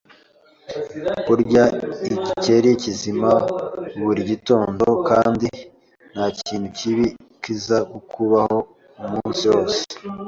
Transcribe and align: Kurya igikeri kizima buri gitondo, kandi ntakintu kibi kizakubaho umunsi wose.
Kurya 1.23 1.63
igikeri 2.15 2.69
kizima 2.81 3.31
buri 3.99 4.21
gitondo, 4.31 4.85
kandi 5.09 5.47
ntakintu 6.13 6.67
kibi 6.77 7.07
kizakubaho 7.43 8.59
umunsi 9.03 9.43
wose. 9.53 9.81